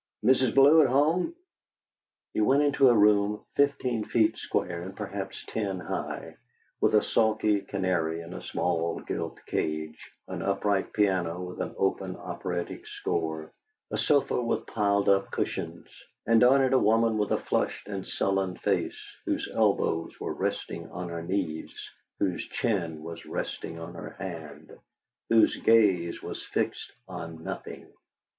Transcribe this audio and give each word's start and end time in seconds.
"Mrs. 0.25 0.55
Bellew 0.55 0.81
at 0.81 0.87
home?" 0.87 1.35
He 2.33 2.41
went 2.41 2.63
into 2.63 2.89
a 2.89 2.97
room 2.97 3.45
fifteen 3.55 4.03
feet 4.03 4.35
square 4.35 4.81
and 4.81 4.97
perhaps 4.97 5.45
ten 5.47 5.79
high, 5.79 6.37
with 6.79 6.95
a 6.95 7.03
sulky 7.03 7.61
canary 7.61 8.21
in 8.21 8.33
a 8.33 8.41
small 8.41 8.99
gilt 9.01 9.37
cage, 9.45 10.11
an 10.27 10.41
upright 10.41 10.91
piano 10.91 11.43
with 11.43 11.61
an 11.61 11.75
open 11.77 12.15
operatic 12.17 12.87
score, 12.87 13.51
a 13.91 13.97
sofa 13.99 14.41
with 14.41 14.65
piled 14.65 15.07
up 15.07 15.29
cushions, 15.29 15.87
and 16.25 16.43
on 16.43 16.63
it 16.63 16.73
a 16.73 16.79
woman 16.79 17.19
with 17.19 17.29
a 17.29 17.37
flushed 17.37 17.87
and 17.87 18.07
sullen 18.07 18.57
face, 18.57 18.99
whose 19.27 19.47
elbows 19.53 20.19
were 20.19 20.33
resting 20.33 20.89
on 20.89 21.09
her 21.09 21.21
knees, 21.21 21.91
whose 22.17 22.43
chin 22.47 23.03
was 23.03 23.27
resting 23.27 23.77
on 23.77 23.93
her 23.93 24.15
hand, 24.17 24.75
whose 25.29 25.57
gaze 25.57 26.23
was 26.23 26.43
fixed 26.43 26.91
on 27.07 27.43
nothing. 27.43 27.85